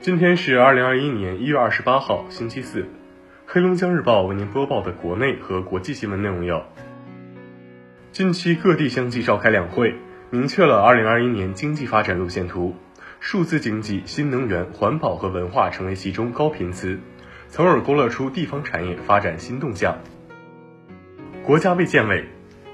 [0.00, 2.86] 今天是二零二一年一月二十八号，星期四。
[3.46, 6.64] 黑龙江日报为您播报的国内和国际新闻内容有：
[8.12, 9.96] 近期各地相继召开两会，
[10.30, 12.76] 明确了二零二一年经济发展路线图，
[13.18, 17.00] 数字经济、新能源、环保和文化成为其中高频词，
[17.48, 19.98] 从而勾勒出地方产业发展新动向。
[21.44, 22.24] 国家卫健委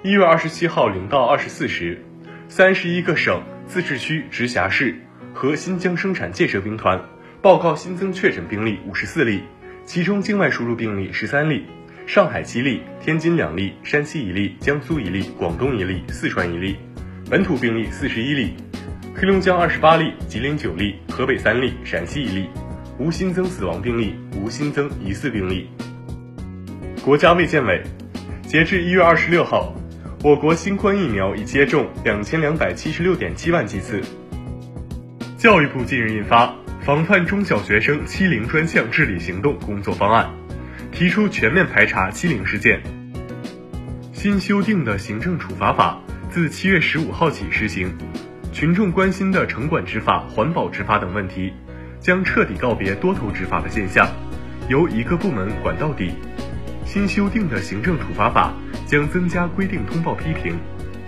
[0.02, 2.04] 一月二十七号零到二十四时，
[2.48, 4.94] 三十一个省、自治区、直辖市
[5.32, 7.00] 和新疆生产建设兵团。
[7.44, 9.42] 报告新增确诊病例五十四例，
[9.84, 11.66] 其中境外输入病例十三例，
[12.06, 16.76] 上海七例，天津两例，山西一例，江苏一例，广东一例，四川一例，
[17.28, 18.54] 本土病例四十一例，
[19.14, 22.48] 黑龙江二十八例，吉林九例，河北三例，陕西一例，
[22.98, 25.68] 无新增死亡病例，无新增疑似病例。
[27.04, 27.82] 国家卫健委，
[28.46, 29.74] 截至一月二十六号，
[30.22, 34.00] 我国新冠疫苗已接种两千两百七十六点七万剂次。
[35.36, 36.63] 教育部近日印发。
[36.84, 40.30] 防范中小学生欺凌专项治理行动工作方案，
[40.92, 42.78] 提出全面排查欺凌事件。
[44.12, 47.90] 新修订的行政处罚法自七月十五号起施行，
[48.52, 51.54] 群众关心的城管执法、环保执法等问题，
[52.00, 54.06] 将彻底告别多头执法的现象，
[54.68, 56.12] 由一个部门管到底。
[56.84, 58.52] 新修订的行政处罚法
[58.84, 60.54] 将增加规定通报批评，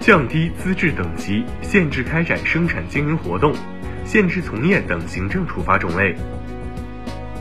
[0.00, 3.54] 降低资质等级，限制开展生产经营活动。
[4.06, 6.14] 限制从业等行政处罚种类。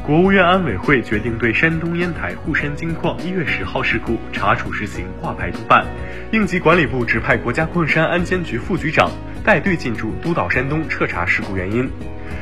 [0.04, 5.86] 国务院安委会决定对山东烟台沪山金矿一月十号事故查处实行挂牌督办，
[6.32, 9.10] 应急管理部指派国家矿山安监局副局长
[9.44, 11.90] 带队进驻督导山东彻查事故原因，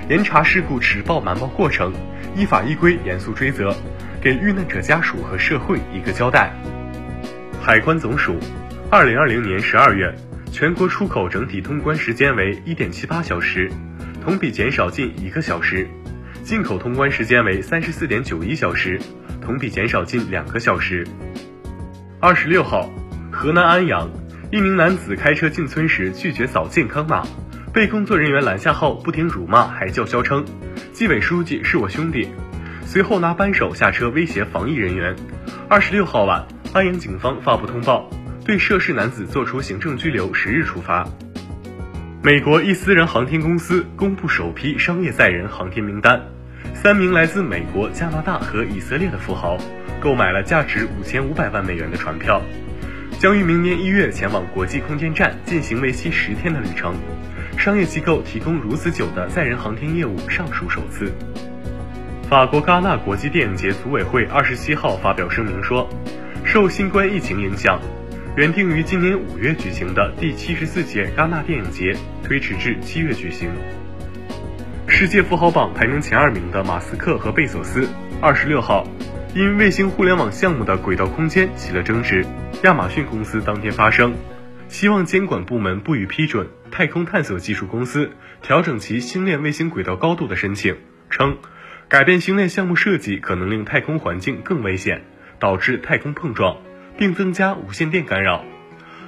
[0.10, 1.94] 严查事故迟报瞒报过程，
[2.36, 3.74] 依法依规严肃追责，
[4.22, 6.52] 给遇难者家属和社会一个交代。
[7.62, 8.38] 海关总署，
[8.90, 10.14] 二零二零年十二月，
[10.52, 13.72] 全国出口整体通关时间为一点七八小时。
[14.24, 15.86] 同比减少近一个小时，
[16.44, 18.98] 进口通关时间为三十四点九一小时，
[19.42, 21.06] 同比减少近两个小时。
[22.22, 22.90] 二十六号，
[23.30, 24.10] 河南安阳，
[24.50, 27.22] 一名男子开车进村时拒绝扫健康码，
[27.74, 30.46] 被工作人员拦下后不停辱骂，还叫嚣称
[30.94, 32.30] 纪委书记是我兄弟，
[32.86, 35.14] 随后拿扳手下车威胁防疫人员。
[35.68, 38.10] 二十六号晚，安阳警方发布通报，
[38.46, 41.06] 对涉事男子作出行政拘留十日处罚。
[42.26, 46.22] 美国一私人航天公司公布首批商业载人航天名单，
[46.74, 49.58] 三名来自美国、加拿大和以色列的富豪
[50.00, 52.42] 购买了价值五千五百万美元的船票，
[53.20, 56.96] 将于明年一月前往国际空间站进行为期十天的旅程。
[57.58, 61.12] 商业机构提供如此久的载人航天业务尚属首次。
[62.30, 65.90] 法国戛纳国际电影节组委会二十七号发表声明说，
[66.46, 67.82] 受新冠疫情影响。
[68.36, 73.48] 原定于今年五月举行的第七十四届戛纳电影节推迟至七月举行。
[74.88, 77.88] 世界富豪榜排名前二名的马斯克和贝索斯，
[78.20, 78.88] 二十六号
[79.36, 82.26] 因卫星互联网项目的轨道空间起了争执，
[82.64, 84.16] 亚马逊公司当天发声，
[84.68, 88.10] 希望监管部门不予批准太空探索技术公司
[88.42, 90.76] 调整其星链卫星轨道高度的申请，
[91.12, 91.38] 称
[91.88, 95.04] 改变星链项目设计可能令太空环境更危险，
[95.38, 96.58] 导致太空碰撞。
[96.98, 98.44] 并增加无线电干扰。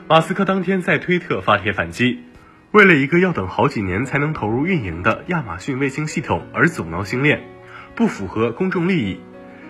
[0.07, 2.19] 马斯克当天在推特发帖反击，
[2.71, 7.41] 为了一个要等好几年才能投入运营的亚马逊卫星系统而阻挠星链，
[7.95, 9.19] 不符合公众利益。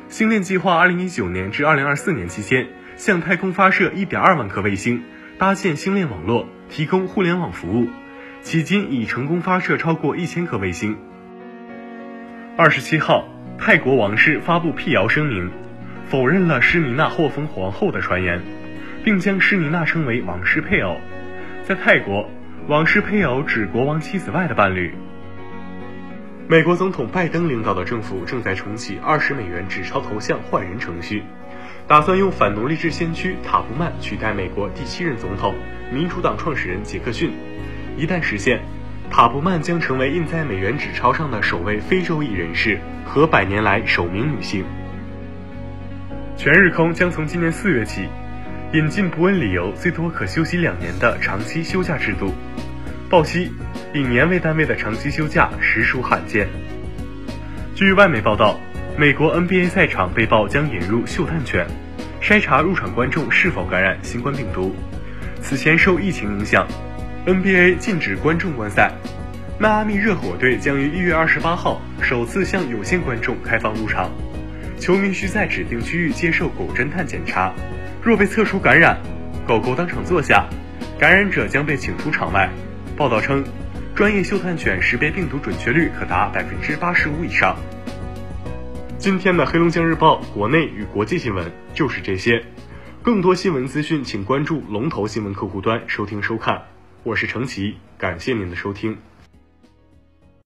[0.10, 2.68] 星链计划2019年至2024年期间
[2.98, 5.04] 向太空发射1.2万颗卫星，
[5.38, 7.88] 搭建星链网络，提供互联网服务。
[8.44, 10.98] 迄今已成功发射超过一千颗卫星。
[12.58, 13.28] 二十七号，
[13.58, 15.65] 泰国王室发布辟谣声明。
[16.08, 18.42] 否认了施妮娜获封皇后的传言，
[19.04, 20.98] 并将施妮娜称为王室配偶。
[21.64, 22.30] 在泰国，
[22.68, 24.94] 王室配偶指国王妻子外的伴侣。
[26.48, 31.24] 美国总统拜登领导的政府正在重启二十美元纸钞头像换人程序，
[31.88, 35.56] 打算用反奴隶制先驱塔布曼取代美国第七任总统
[35.92, 37.32] 民主党创始人杰克逊。
[37.98, 38.62] 一旦实现，
[39.10, 44.64] 塔布曼将成为印在美元纸钞上的首位非洲裔人士和百年来首名女性。
[46.38, 48.10] 全日空将从今年四月起，
[48.74, 52.34] 引进不问理由最多可休息两年的长期休假制度。
[53.10, 53.52] 报悉，
[53.94, 56.48] 以年为单位的长期休假实属罕见。
[57.74, 58.60] 据外媒报道，
[58.98, 61.66] 美国 NBA 赛场被曝将引入嗅探犬，
[62.22, 64.76] 筛查入场观众是否感染新冠病毒。
[65.42, 66.68] 此前受疫情影响
[67.26, 68.92] ，NBA 禁止观众观赛。
[69.58, 74.12] 迈阿密热火队将于一月二十八号首次向有限观众开放入场。
[74.80, 77.54] 球迷需在指定区域接受狗侦探检查，
[78.04, 79.00] 若被测出感染，
[79.48, 80.48] 狗狗当场坐下，
[81.00, 82.50] 感染者将被请出场外。
[82.96, 83.44] 报道称，
[83.96, 87.56] 专业嗅探犬识别病毒准确率可达百分之八十五以上。
[88.98, 92.44] 今天的黑龙江日报国内与国际新闻就是这些，
[93.02, 96.64] 更多新闻资讯请关注龙头新闻客户端收听收看。
[97.04, 98.98] 我是程奇，感谢您的收听。